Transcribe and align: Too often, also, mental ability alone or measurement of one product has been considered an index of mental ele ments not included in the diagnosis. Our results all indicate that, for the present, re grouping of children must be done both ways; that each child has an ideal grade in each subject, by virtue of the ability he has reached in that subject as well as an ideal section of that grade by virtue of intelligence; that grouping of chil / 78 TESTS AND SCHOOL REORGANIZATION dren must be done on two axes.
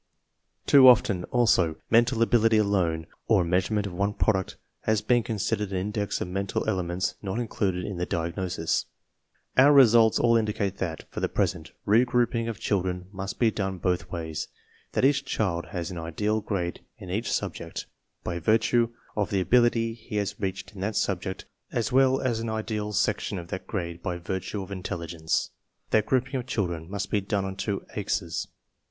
Too 0.65 0.87
often, 0.87 1.25
also, 1.25 1.75
mental 1.91 2.23
ability 2.23 2.57
alone 2.57 3.05
or 3.27 3.43
measurement 3.43 3.85
of 3.85 3.93
one 3.93 4.15
product 4.15 4.55
has 4.85 4.99
been 5.03 5.21
considered 5.21 5.69
an 5.69 5.77
index 5.77 6.19
of 6.19 6.27
mental 6.27 6.67
ele 6.67 6.81
ments 6.81 7.13
not 7.21 7.37
included 7.37 7.85
in 7.85 7.97
the 7.97 8.07
diagnosis. 8.07 8.85
Our 9.57 9.71
results 9.71 10.17
all 10.17 10.37
indicate 10.37 10.77
that, 10.77 11.05
for 11.11 11.19
the 11.19 11.29
present, 11.29 11.73
re 11.85 12.03
grouping 12.03 12.47
of 12.47 12.59
children 12.59 13.09
must 13.11 13.37
be 13.37 13.51
done 13.51 13.77
both 13.77 14.09
ways; 14.11 14.47
that 14.93 15.05
each 15.05 15.23
child 15.23 15.67
has 15.67 15.91
an 15.91 15.99
ideal 15.99 16.41
grade 16.41 16.81
in 16.97 17.11
each 17.11 17.31
subject, 17.31 17.85
by 18.23 18.39
virtue 18.39 18.89
of 19.15 19.29
the 19.29 19.39
ability 19.41 19.93
he 19.93 20.15
has 20.15 20.39
reached 20.39 20.73
in 20.73 20.81
that 20.81 20.95
subject 20.95 21.45
as 21.71 21.91
well 21.91 22.19
as 22.21 22.39
an 22.39 22.49
ideal 22.49 22.91
section 22.91 23.37
of 23.37 23.49
that 23.49 23.67
grade 23.67 24.01
by 24.01 24.17
virtue 24.17 24.63
of 24.63 24.71
intelligence; 24.71 25.51
that 25.91 26.07
grouping 26.07 26.37
of 26.39 26.47
chil 26.47 26.63
/ 26.63 26.63
78 26.65 26.89
TESTS 26.89 26.89
AND 26.89 26.89
SCHOOL 26.89 26.89
REORGANIZATION 26.89 26.89
dren 26.89 26.89
must 26.91 27.11
be 27.11 27.21
done 27.21 27.45
on 27.45 27.55
two 27.55 27.85
axes. 27.95 28.47